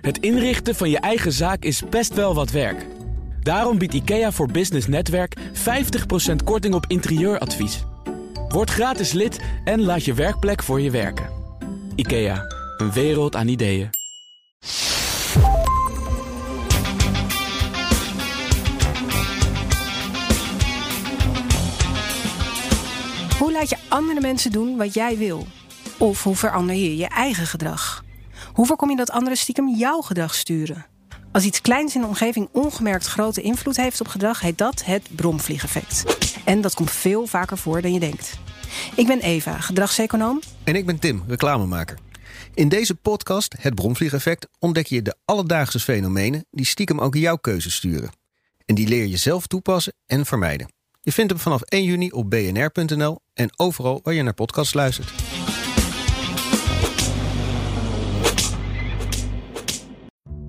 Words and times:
Het 0.00 0.18
inrichten 0.18 0.74
van 0.74 0.90
je 0.90 0.98
eigen 0.98 1.32
zaak 1.32 1.64
is 1.64 1.82
best 1.90 2.14
wel 2.14 2.34
wat 2.34 2.50
werk. 2.50 2.86
Daarom 3.42 3.78
biedt 3.78 3.94
IKEA 3.94 4.32
voor 4.32 4.50
Business 4.50 4.86
Netwerk 4.86 5.36
50% 5.38 6.34
korting 6.44 6.74
op 6.74 6.84
interieuradvies. 6.88 7.84
Word 8.48 8.70
gratis 8.70 9.12
lid 9.12 9.40
en 9.64 9.82
laat 9.82 10.04
je 10.04 10.14
werkplek 10.14 10.62
voor 10.62 10.80
je 10.80 10.90
werken. 10.90 11.28
IKEA, 11.94 12.44
een 12.76 12.92
wereld 12.92 13.36
aan 13.36 13.48
ideeën. 13.48 13.90
Hoe 23.38 23.52
laat 23.52 23.68
je 23.68 23.76
andere 23.88 24.20
mensen 24.20 24.50
doen 24.50 24.76
wat 24.76 24.94
jij 24.94 25.16
wil? 25.16 25.46
Of 25.98 26.22
hoe 26.22 26.36
verander 26.36 26.74
je 26.74 26.96
je 26.96 27.08
eigen 27.08 27.46
gedrag? 27.46 28.06
Hoe 28.52 28.66
voorkom 28.66 28.90
je 28.90 28.96
dat 28.96 29.10
anderen 29.10 29.38
stiekem 29.38 29.68
jouw 29.68 30.00
gedrag 30.00 30.34
sturen? 30.34 30.86
Als 31.32 31.44
iets 31.44 31.60
kleins 31.60 31.94
in 31.94 32.00
de 32.00 32.06
omgeving 32.06 32.48
ongemerkt 32.52 33.06
grote 33.06 33.42
invloed 33.42 33.76
heeft 33.76 34.00
op 34.00 34.08
gedrag, 34.08 34.40
heet 34.40 34.58
dat 34.58 34.84
het 34.84 35.08
bromvliegeffect. 35.16 36.04
En 36.44 36.60
dat 36.60 36.74
komt 36.74 36.90
veel 36.90 37.26
vaker 37.26 37.58
voor 37.58 37.82
dan 37.82 37.92
je 37.92 38.00
denkt. 38.00 38.38
Ik 38.94 39.06
ben 39.06 39.20
Eva, 39.20 39.60
gedragseconoom. 39.60 40.40
En 40.64 40.74
ik 40.74 40.86
ben 40.86 40.98
Tim, 40.98 41.22
reclamemaker. 41.26 41.98
In 42.54 42.68
deze 42.68 42.94
podcast, 42.94 43.54
Het 43.58 43.74
Bromvliegeffect, 43.74 44.48
ontdek 44.58 44.86
je 44.86 45.02
de 45.02 45.16
alledaagse 45.24 45.80
fenomenen 45.80 46.46
die 46.50 46.66
stiekem 46.66 47.00
ook 47.00 47.14
jouw 47.14 47.36
keuzes 47.36 47.74
sturen. 47.74 48.10
En 48.64 48.74
die 48.74 48.88
leer 48.88 49.06
je 49.06 49.16
zelf 49.16 49.46
toepassen 49.46 49.94
en 50.06 50.26
vermijden. 50.26 50.72
Je 51.00 51.12
vindt 51.12 51.30
hem 51.30 51.40
vanaf 51.40 51.62
1 51.62 51.84
juni 51.84 52.10
op 52.10 52.30
bnr.nl 52.30 53.20
en 53.34 53.50
overal 53.56 54.00
waar 54.02 54.14
je 54.14 54.22
naar 54.22 54.34
podcasts 54.34 54.74
luistert. 54.74 55.27